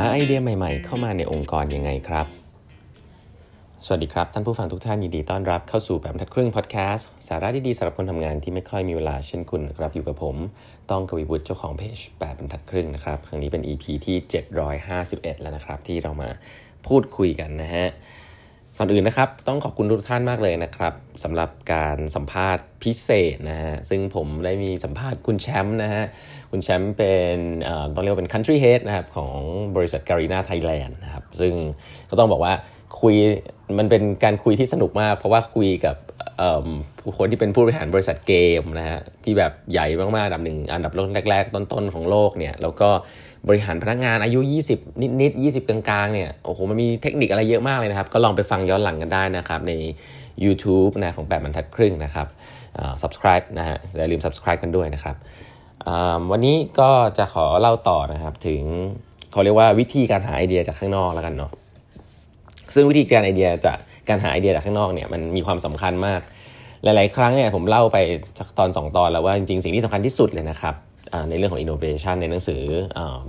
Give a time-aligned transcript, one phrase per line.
[0.00, 2.26] าไอเดียใหม่ๆ เข้ามาในองค์กรยังไงครับ
[3.84, 10.36] สวัสดีครับ ท่านผู้ฟังทุกท่านยินดีต้อนรับเข้าสู่แบบทัดครึ่งพอดแคสต์สาระดีๆสำหรับคนทำงานที่ไม่ค่อยมีเวลาเช่นคุณนะครับอยู่กับผม
[10.90, 14.16] ต้องกวีวุฒิเจ้าของเพจแปดบรรทัดครึ่งนะครับครั้งนี้เป็น EP ที่
[14.80, 16.28] 751 แล้วนะครับ ที่เรามา
[16.86, 17.86] พูดคุยกันนะฮะ
[18.78, 26.04] ก่อนอื่นนะครับต้องขอบคุณทุกท่านมากเลยนะครับสำหรับการสัมภาษณ์พิเศษนะฮะซึ่งผมได้มีสัมภาษณ์คุณแชมป์นะฮะ
[26.50, 27.38] คุณแชมป์เป็น
[27.94, 29.36] ต้องเรียกว่าเป็น country head นะครับของ
[29.76, 31.52] บริษัทการีนาไทยแลนด์นะครับซึ่ง
[32.10, 32.52] ก็ต้องบอกว่า
[33.00, 33.14] คุย
[33.78, 35.96] มันเป็นการคุยที่สนุกมาก เพราะว่าคุยกับ
[37.00, 42.88] ผู้คนที่เป็นผู้บริหารบริษัทเกมนะฮะที่แบบใหญ่มากๆอันดับหนึ่งอันดับโลกแรก ๆ ต้นๆของโลกเนี่ยแล้วก็
[43.48, 44.40] บริหารพนักงานอายุ
[44.72, 49.72] 20 นิดๆ20 กลางๆเนี่ยโอ้โหมันมีเทคนิคอะไรเยอะมากเลยนะครับ ก็ลองไปฟังย้อนหลังกันได้นะครับใน
[50.44, 52.26] YouTube นะของแบบบรรทัดครึ่งนะครับ
[53.02, 55.16] subscribe นะฮะอย่าลืม subscribe กันด้วยนะครับ
[56.30, 58.62] วันนี้ก็จะขอเล่าต่อนะครับถึง
[59.32, 61.50] เขาเรียกว่าวิธีการหาไอเดียจากข้างนอกแล้วกันเนาะ
[62.74, 66.20] ซึ่งวิธีการไอเดียจากการหาไอเดียจากข้างนอกเนี่ยมันมีความสำคัญมาก
[66.82, 67.98] หลาย ๆ ครั้งเนี่ยผมเล่าไป
[68.38, 70.74] จากตอน 2 ตอนแล้วว่าจริง ๆ สิ่งที่สำคัญที่สุดเลยนะครับ
[71.28, 72.62] ในเรื่องของ innovation ในหนังสือ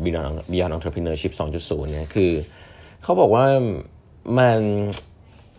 [0.04, 2.32] Beyond Beyond Entrepreneurship 2.0เนี่ยคือ
[3.04, 3.46] เขาบอกว่า
[4.38, 4.60] มัน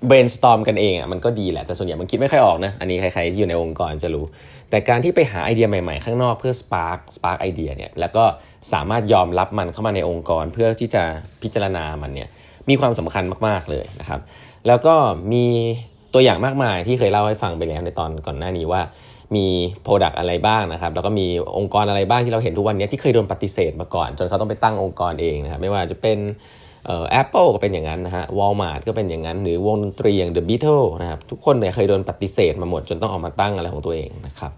[0.08, 4.24] brainstorm กันเองอะมันก็ดีแหละแต่ส่วนใหญ่มันคิดไม่ค่อยออกนะ อันนี้ใครๆที่อยู่ในองค์กรจะรู้
[4.70, 8.24] แต่การที่ไปหาไอเดียใหม่ๆ ข้างนอกเพื่อ spark spark ไอเดียเนี่ยแล้วก็
[8.72, 11.02] สามารถยอมรับมันเข้ามาในองค์กรเพื่อที่จะ
[11.42, 12.28] พิจารณามันเนี่ย
[12.68, 14.20] มีความสำคัญมากๆเลยนะครับ
[14.66, 14.94] แล้วก็
[15.32, 15.44] มี
[16.14, 18.82] ตัวอย่างมากมายที่เคยเล่าให้ฟังไปแล้วในตอนก่อนหน้านี้ว่า
[19.36, 19.46] มี
[19.82, 21.26] product อะไรบ้างนะครับ แล้วก็มี
[21.58, 26.18] องค์กรอะไรบ้างที่เราเห็นทุกวันนี้ที่เคยโดนปฏิเสธมาก่อน จนเขาต้องไปตั้งองค์กรเองนะครับไม่ว่าจะเป็น
[27.10, 34.52] แอปเปิลก็เป็นอย่างนั้นนะฮะวอลมาร์ทก็เป็นอย่างนั้น หรือวงดนตรีอย่าง The Beatles นะครับทุกคนเนี่ยเคยโดนปฏิเสธมาหมดจนต้องออกมาตั้งอะไรของตัวเองนะครับ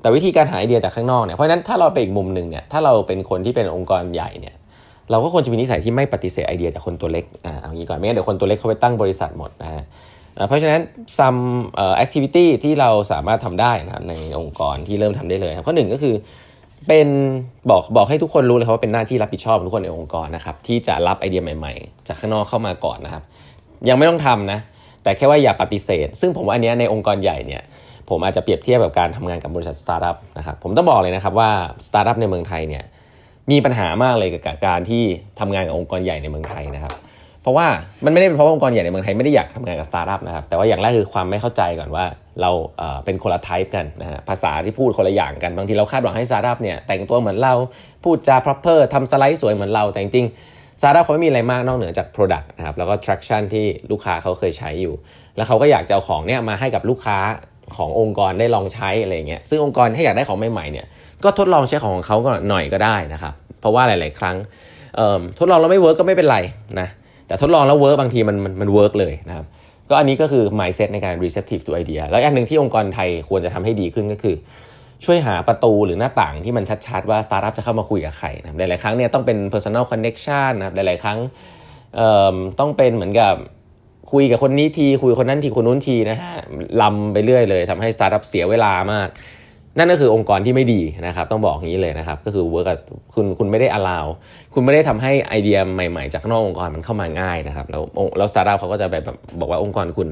[0.00, 4.54] แต่วิธีการหาไอเดียจากข้างนอกเนี่ยเพราะนั้นถ้าเราไปอีกมุมหนึ่งเนี่ยถ้าเราเป็นคนที่เป็นองค์กรใหญ่เนี่ย
[5.10, 9.84] เราก็ควรจะมีนิสัยที่ไม่ปฏิเสธไอเดียจากคนตัวเล็กอ่าเอางี้ก่อนไม่งั้นเดี๋ยวคนตัวเล็กเขาไปตั้งบริษัทหมดนะฮะ
[10.48, 10.80] เพราะฉะนั้น
[11.18, 11.40] some
[12.04, 16.14] activity ที่เราสามารถทำได้นะครับในองค์กรที่เริ่มทำได้เลยครับข้อหนึ่งก็คือ
[16.88, 17.08] เป็น
[17.70, 23.22] บอกบอกให้ทุกคนรู้เลยว่าเป็นหน้าที่รับผิดชอบทุกคนในองค์กรนะครับที่จะรับไอเดียใหม่ ๆ จากข้างนอกเข้ามาก่อนนะครับ
[23.88, 24.60] ยังไม่ต้องทำนะ
[25.02, 27.62] แต่แค่ว่าอย่าปฏิเสธ ซึ่งผมว่าอันนี้ในองค์กรใหญ่เนี่ย
[28.08, 31.50] ผมอาจจะเปรียบเทียบกับการทำงานกับบริษัทสตาร์ทอัพนะครับผมต้องบอกเลยนะครับว่า
[31.86, 32.84] สตาร์ทอัพในเมืองไทยเนี่ย
[33.50, 35.02] มีปัญหามากเลยกับการที่
[35.40, 36.94] ทำงานกับองค์กรใหญ่ในเมืองไทยนะครับ
[37.44, 37.66] เพราะว่า
[38.04, 42.04] มันไม่ได้เป็นเพราะองค์กรใหญ่ในเมืองไทยไม่ได้อยากทำงานกับสตาร์ทอัพนะครับแต่ว่าอย่างแรกคือความไม่เข้าใจก่อนว่า
[42.40, 42.50] เรา
[43.04, 47.54] เป็นคนละ type กันนะฮะภาษาที่พูดคนละอย่างกันบางทีเราคาดหวังให้สตาร์ทอัพเนี่ยแต่งตัวเหมือนเรา
[48.04, 50.26] พูดจา proper ทำสไลด์สวยเหมือนเราแต่จริง
[50.80, 54.94] สตาร์ทอัพเขาไม่มีอะไรมากนอกเหนือจาก Product นะครับแล้วก็ traction ที่ลูกค้าเขาเคยใช้อยู่
[55.36, 57.18] แล้วเขาก็อยากจะเอาของเนี่ยมาให้กับลูกค้า
[57.76, 60.86] ขององค์กรได้ลองใช้อะไรเงี้ยซึ่งองค์กรถ้าอยากได้ของใหม่ๆเนี่ย
[61.24, 64.36] ก็ทดลองใช้ของเขาก่อนหน่อยก็ได้นะครับเพราะว่าหลาย ๆ ครั้ง
[65.38, 66.38] ทดลองแล้วไม่ work ก็ไม่เป็นไร
[66.80, 66.88] นะ
[67.26, 69.46] แต่ทดลองแล้ว work บางทีมันมันมัน work เลยนะครับ
[69.90, 74.36] ก็อันนี้ก็คือ mindset ในการ receptive to idea แล้วอันหนึ่งที่องค์กรไทยควรจะทำให้ดีขึ้นก็คือ
[75.04, 81.18] ช่วยหาประตูหรือหน้าต่างที่มันชัดๆว่าสตาร์ทอัพจะเข้ามาคุยกับใครนะหลายๆครั้งเนี่ยต้องเป็น personal connection นะครับหลายๆครั้ง
[82.60, 83.34] ต้องเป็นเหมือนกับ
[84.12, 86.34] คุยกับคนนี้ทีคุยคนนั้นทีคนนู้นทีนะฮะ
[86.82, 89.08] ลำไปเรื่อยเลยทำให้สตาร์ทอัพเสียเวลามาก
[89.78, 92.68] นั่นก็คือองค์กรที่ไม่ดีนะครับต้องบอกอย่างนี้เลยนะครับก็คือ work
[93.14, 94.06] คุณคุณไม่ได้ allow
[94.54, 97.82] คุณไม่ได้ทำให้ไอเดียใหม่ๆ จากนอกองค์กรมันเข้ามาง่ายนะครับแล้ว
[98.18, 99.04] แล้วสตาร์ทอัพเขาก็จะแบบ
[99.40, 100.08] บอกว่าองค์กรคุณ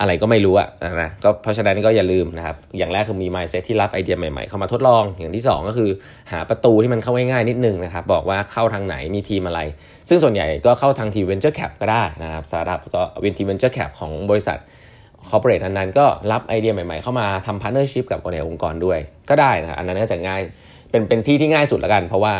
[0.00, 0.68] อะไรก็ไม่รู้อะ
[1.00, 5.90] นะก็เพราะฉะนั้นก็อย่าลืมนะครับ อย่างแรกคือมี mindset ที่รับไอเดียใหม่ๆ เข้ามาทดลอง อย่างที่ 2 ก็คือ
[6.32, 9.60] หาประตูที่มันเข้าง่ายๆนิดนึงนะครับ บอกว่าเข้าทางไหนมีทีมอะไร
[10.08, 14.58] ซึ่งส่วนใหญ่ก็เข้าทางทีม venture cap ก็ได้นะครับสตาร์ทอัพก็เวนทีม venture cap ของบริษัท
[15.28, 18.98] corporate นั้นๆก็รับไอเดียใหม่ๆ เข้ามาทำ partnership กับคนในองค์กรด้วย
[19.30, 20.40] ก็ได้นะอันนั้นก็จะง่าย
[20.90, 22.34] เป็นเป็นที่ที่ง่ายสุดแล้วกัน เพราะว่า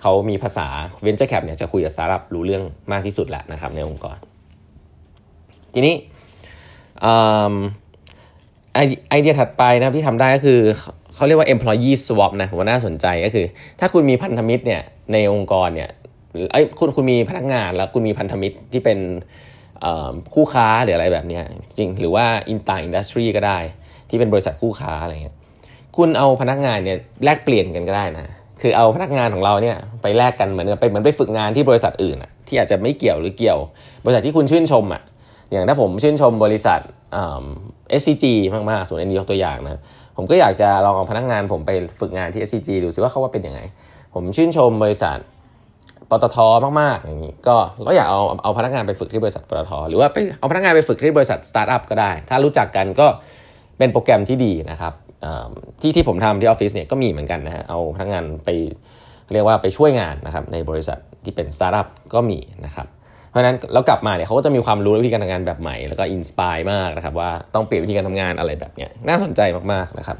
[0.00, 0.66] เขามีภาษา
[1.04, 4.16] Venture Cap เนี่ยจะคุยกับสตาร์ทอัพรู้เรื่องมากที่สุดแหละนะครับในองค์กร
[5.74, 5.94] ทีนี้
[9.10, 10.60] ไอเดียถัดไปนะที่ทำได้ก็คือ
[11.14, 13.46] เขาเรียกว่า employee swap นะผมว่าน่าสนใจก็คือ
[13.80, 14.82] ถ้าคุณมีพันธมิตรเนี่ย
[15.12, 15.90] ในองค์กรเนี่ย
[16.52, 18.98] ไอ้คุณคุณมีพนักงานแล้วคุณมีพันธมิตรที่เป็น
[20.34, 21.40] คู่ค้าหรืออะไรแบบนี้
[21.78, 23.58] จริงหรือว่าอินต่าง industry ก็ได้
[24.08, 25.36] ที่เป็นบริษัทคู่ค้าอะไรเงี้ย
[25.96, 28.26] คุณเอาพนักงานเนี่ยแลกเปลี่ยนกันก็ได้นะ
[28.60, 33.58] คือเอาพนักงานของเราเนี่ยไปแลกกันเหมือนไปเหมือนไปฝึกงานที่บริษัทอื่นอะที่อาจจะไม่เกี่ยวหรือเกี่ยว
[34.04, 35.02] บริษัทที่คุณชื่นชมอะ
[35.50, 36.80] อย่างถ้าผมชื่นชมบริษัท
[37.90, 38.34] SCG
[38.70, 39.80] มากๆส่วนอันนี้ยกตัวอย่างนะ
[40.16, 41.70] ผมก็อยากจะลองเอาพนักงานผมไป
[42.00, 43.60] ฝึกงานที่ SCG ดูสิว่าเขาว่าเป็นยังไง
[44.14, 45.18] ผมชื่นชมบริษัท
[46.10, 46.36] ปตท
[46.80, 47.56] มากๆอย่างนี้ก็
[47.86, 53.06] ก็อยากเอาเอาพนักงานไปฝึกที่บริษัทปตทหรือว่าไปเอาพนักงานไปฝึกที่บริษัทสตาร์ทอัพก็ได้ ถ้ารู้จักกันก็
[53.78, 54.92] เป็นโปรแกรมที่ดีนะครับ
[55.80, 58.48] ที่ที่ผมทำที่ออฟฟิศเนี่ยก็มีเหมือนกันนะฮะเอาพนักงานไป
[59.32, 62.86] เรียกว่าไปช่วยงานนะครับในบริษัทที่เป็นสตาร์ทอัพก็มีนะครับ
[63.30, 69.40] เพราะฉะนั้นแล้วกลับมาเนี่ยเขาก็จะมีความรู้วิธีการทำงานแบบใหม่แล้วก็ inspire มากนะครับว่าต้องเปลี่ยนวิธีการทำงานอะไรแบบเนี้ยน่าสนใจ
[69.72, 70.18] มากๆนะครับ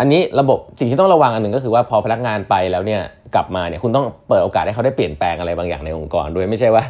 [0.00, 3.02] อันนี้ระบบสิ่งที่ต้องระวังอันหนึ่งก็คือว่าพอพนักงานไปแล้วเนี่ย
[3.34, 6.84] กลับมาเนี่ยคุณต้องเปิดโอกาสให้เขาได้เปลี่ยนแปลงอะไรบางอย่างในองค์กรด้วยไม่ใช่ว่า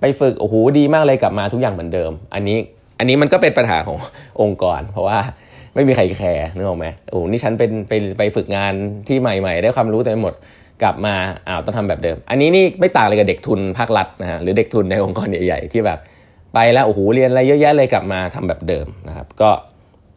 [0.00, 2.58] ไปฝึกโอ้โหดีมากเลยกลับมาทุกอย่างเหมือนเดิม อันนี้
[2.98, 3.96] อันนี้มันก็เป็นปัญหาของ
[4.42, 5.18] องค์กร เพราะว่า
[5.74, 8.72] ไม่มีใครแคร์นึกออกไหมโอ้นี่ฉันเป็นไปไปฝึกงาน
[9.08, 10.34] ที่ใหม่ ๆ ได้ความรู้เต็มหมด
[10.82, 11.14] กลับมา
[11.48, 15.98] อ้าวต้องทำแบบเดิม อันนี้นี่ไม่ต่างเลยกับเด็กทุนภาครัฐนะฮะหรือเด็กทุนในองค์กรใหญ่ๆที่แบบ
[16.54, 19.50] ไปแล้วโอ้โหเรียนอะไรเยอะแยะเลยกลับมาทำแบบเดิมนะครับ ก็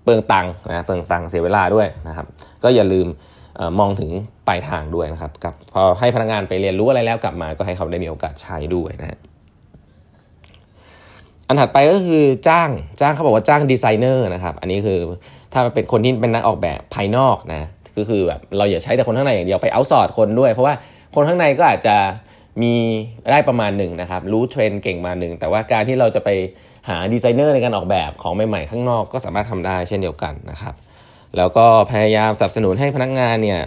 [0.07, 2.25] เปลืองตังค์นะเปลืองตังค์เสียเวลาด้วยนะครับ
[2.63, 3.07] ก็อย่าลืม
[3.79, 4.11] มองถึง
[4.47, 9.19] ปลายทางด้วยนะครับกับพอให้พนักงานไปเรียนรู้อะไรแล้วกลับมา ก็ให้เขาได้มีโอกาสใช้ด้วยนะฮะ
[11.47, 12.69] อันถัดไปก็คือจ้าง
[13.01, 14.99] จ้างเขาบอกว่าจ้างดีไซเนอร์นะครับ อันนี้คือ
[15.53, 17.61] ถ้าเป็นคนที่เป็นนักออกแบบภายนอกนะ
[17.97, 20.73] ก็คือแบบเราอย่าใช้แต่คนข้างในอย่างเดียวไปเอาสอดคนด้วย เพราะว่า
[21.15, 21.95] คนข้างในก็อาจจะ
[22.61, 22.73] มี
[23.31, 26.29] ได้ประมาณหนึ่งนะครับ รู้เทรนด์เก่งประมาณหนึ่งแต่ว่าการที่เราจะไป
[26.87, 30.75] หาดีไซเนอร์ในการออกแบบของใหม่ๆ ข้างนอกก็สามารถทำได้เช่นเดียวกันนะครับ
[31.37, 33.61] แล้วก็พยายามสนับสนุนให้พนักงานเนี่ย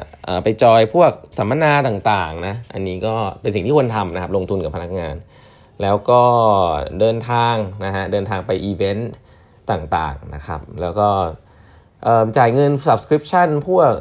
[0.44, 5.14] ไปจอยพวกสัมมนาต่างๆนะอันนี้ก็เป็นสิ่งที่ควรทำนะครับลงทุนกับพนักงาน
[5.82, 6.22] แล้วก็
[7.00, 9.12] เดินทางนะฮะเดินทางไปอีเวนต์
[9.70, 11.08] ต่างๆนะครับ แล้วก็
[12.36, 13.92] จ่ายเงิน subscription พวก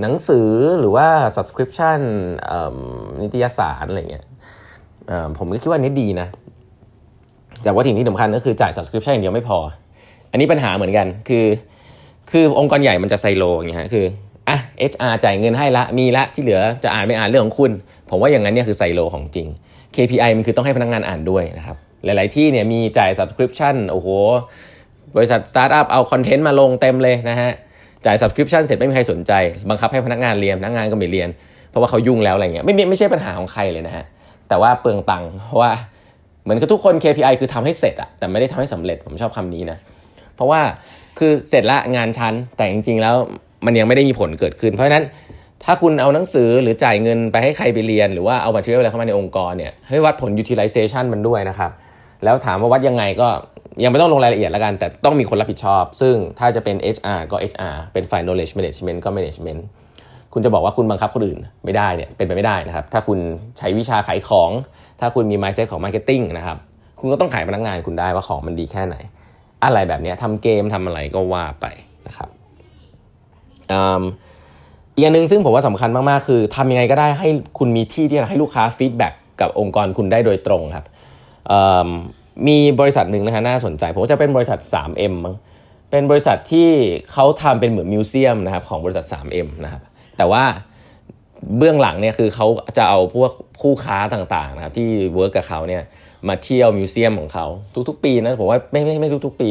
[0.00, 0.50] หนังสือ
[0.80, 1.98] หรือว่า subscription
[3.20, 4.26] นิตยสารอะไรเงี้ย
[5.38, 6.28] ผมก็คิดว่านี้ดีนะ
[7.64, 9.58] แต่ว่าสิ่งที่สำคัญก็คือจ่าย subscription อย่างเดียวไม่พอ
[10.30, 11.46] อันนี้ปัญหาเหมือนกันคือ
[12.30, 14.04] คือองค์กรใหญ่มันจะไซโลอย่างเงี้ยคือ
[14.48, 14.56] อะ
[14.90, 17.70] HR จ่ายเงินให้ละมีละที่เหลือจะอ่านไม่อ่านเรื่องของคุณ
[18.10, 19.48] ผมว่าอย่างนั้นเนี่ยคือไซโลของจริง
[19.94, 24.08] KPI มันคือต้องให้พนักงงานอ่านด้วยนะครับหลาย ๆ ที่เนี่ยมีจ่าย subscription โอ้โห
[25.16, 27.50] บริษัทสตาร์ทอัพเอาคอนเทนต์มาลงเต็มเลยนะฮะ
[28.06, 29.32] จ่าย subscription เสร็จไม่มีใครสนใจ
[29.70, 31.28] บังคับให้พนักงานเรียนพนักงานก็ไม่เรียน
[31.70, 34.04] เพราะว่าเขายุ่งแล้วอะไรเงี้ยไม่ไม่ใช่ปัญหาของใครเลยนะฮะ
[34.48, 35.72] แต่ว่าเปลืองตังค์เพราะว่า
[36.42, 39.78] เหมือนกับทุกคน KPI คือทำให้เสร็จอะแต่ไม่ได้ทำให้สำเร็จผมชอบคำนี้นะ
[40.34, 40.60] เพราะว่า
[41.18, 43.14] คือเสร็จละงานชั้น แต่จริง ๆ แล้ว
[43.66, 45.04] มันยังไม่ได้มีผลเกิดขึ้น เพราะฉะนั้น
[45.64, 51.70] ถ้าคุณเอาหนังสือหรือจ่ายเงินไปให้ใครไปเรียน หรือว่าเอา material อะไรเข้ามาในองค์กรเนี่ยให้วัดผล utilization มันด้วยนะครับ
[52.24, 53.28] แล้วถามว่าวัดยังไงก็
[53.84, 59.60] ยังไม่ต้องลงรายละเอียดแล้วกัน แต่ต้องมีคนรับผิดชอบ ซึ่งถ้าจะเป็น HR ก็ HR เป็นฝ่าย knowledge management ก็ management
[60.32, 63.18] คุณจะบอกว่าคุณบังคับคนอื่นไม่ได้เนี่ยเป็นไปไม่ได้นะครับ ถ้าคุณ
[63.58, 64.50] ใช้วิชาขายของ
[65.00, 66.58] ถ้าคุณมี mindset ของ marketing นะครับ
[67.00, 68.96] คุณก็ต้องขายพนักงานคุณได้ว่าของมันดีแค่ไหน
[69.64, 71.66] อะไรแบบนี้ทำเกมทำอะไรก็ว่าไป
[72.06, 72.28] นะครับ
[74.94, 77.28] อีกอันหนึ่งซึ่งผมว่าสำคัญมาก ๆ คือทำยังไงก็ได้ให้
[77.58, 80.84] คุณมีที่ที่จะให้ลูกค้า feedback กับองค์กรคุณได้โดยตรงครับ
[82.48, 85.34] มีบริษัทหนึ่งนะฮะน่าสนใจ ผมจะเป็นบริษัท 3M มั้ง
[85.90, 86.68] เป็นบริษัทที่
[87.12, 89.82] เขาทำเป็นเหมือน museum นะครับของบริษัท 3M นะครับ
[90.20, 90.44] แต่ว่า
[91.58, 92.46] เบื้องหลังเนี่ยคือเขา
[92.78, 93.32] จะเอาพวก
[93.62, 95.82] คู่ค้าต่างๆนะครับที่ work กับเขาเนี่ย
[96.28, 97.46] มาเที่ยว museum ของเขา
[97.88, 99.48] ทุกๆ ปีนะผมว่าไม่ไม่ไม่ทุกๆ ปี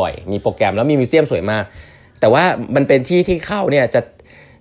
[0.00, 1.64] บ่อยๆ มีโปรแกรมแล้วมี museum สวยมาก
[2.20, 4.00] แต่ว่ามันเป็นที่ที่เขาเนี่ยจะ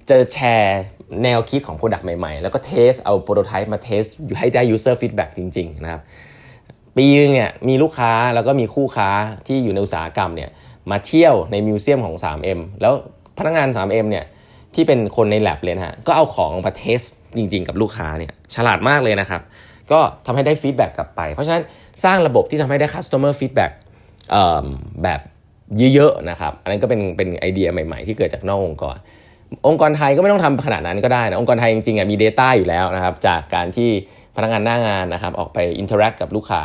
[0.10, 0.80] จะแชร์
[1.24, 4.04] แนวคิดของ Product ใหม่ๆ แล้วก็ test เอา prototype มา test
[4.40, 6.02] ให้ได้ User Feedback จริง ๆ นะครับ
[6.98, 9.10] ปีนึงเนี่ยมีลูกค้าแล้วก็มีคู่ค้า
[9.48, 10.50] ที่อยู่ในอุตสาหกรรมเนี่ย
[10.92, 12.94] มาเที่ยวใน museum ของ 3M แล้ว
[13.38, 14.26] พนักงาน 3M เนี่ย
[14.76, 17.00] ที่เป็นคนใน lab เลยนะฮะก็เอาของมา test
[17.38, 19.42] จริง ๆ กับลูกค้าเนี่ยฉลาดมากเลยนะครับ
[19.92, 21.64] ก็ทำให้ได้ feedback กลับไป เพราะฉะนั้น
[22.04, 23.72] สร้างระบบที่ทำให้ได้ customer feedback
[25.04, 25.20] แบบ
[25.94, 28.98] เยอะๆนะครับ อันนั้นก็เป็นเป็นไอเดียใหม่ๆ ที่เกิดจากนอกองค์กร
[29.68, 33.90] องค์กรไทยก็ไม่ต้องทำขนาดนั้นก็ได้นะ องค์กรไทยจริงๆมี Data อยู่แล้วนะครับ จากการที่
[34.36, 36.62] พนักงานหน้างานนะครับ ออกไป interact กับลูกค้า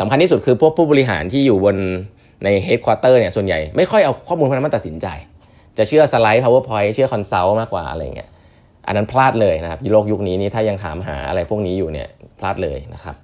[0.00, 1.76] สำคัญที่สุดคือพวกผู้บริหารที่อยู่บน
[2.44, 5.06] ในเฮดค q ์เตอร์เนี่ยส่วนใหญ่ไม่ค่อยเอาข้อมูลพวกนั้นมาตัดสินใจ
[5.78, 8.28] จะเชื่อสไลด์ powerpoint เชื่อ consult มากกว่าอะไรเงี้ย
[8.86, 12.08] อันนั้นพลาดเลยนะครับโลกยุคนี้นี่ถ้ายังถามหาอะไรพวกนี้อยู่เนี่ย
[12.38, 13.16] พลาดเลยนะครับ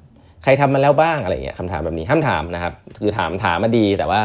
[0.42, 4.22] ใครทำมาแล้วบ้างอะไรเงี้ยคำถามแบบนี้ห้ามถามนะครับ คือถามถามมาดีแต่ว่า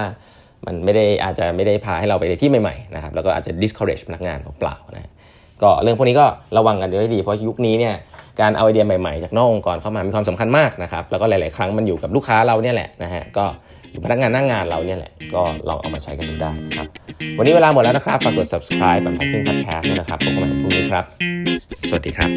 [0.65, 5.12] มันไม่ได้อาจจะไม่ได้พาให้เราไปในที่ใหม่ๆนะครับแล้วก็อาจจะ discourage พนักงานเปล่านะ
[5.62, 6.25] ก็เรื่องพวกนี้ก็
[6.57, 7.95] ระวังกันด้วยดี เพราะยุคนี้เนี่ย
[8.41, 13.45] การเอาไอเดียใหม่ๆ จากนอกองค์กรเข้ามามีความสำคัญมากนะครับแล้วก็หลาย ๆ ครั้งมันอยู่กับลูกค้าเราเนี่ยแหละนะฮะก็
[14.03, 16.88] พนักงานหน้างงานเราเนี่ยแหละก็ลองเอามาใช้กันดูได้นะครับ
[17.38, 21.05] วันนี้เวลาหมดแล้วนะครับฝากกด subscribe แบบพักพึ่งพัดแคสต์นะครับพบกันใหม่พรุ่งนี้ครับ
[21.88, 22.29] สวัสดีครับ